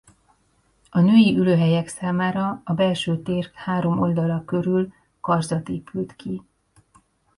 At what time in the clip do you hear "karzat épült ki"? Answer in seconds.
5.19-6.41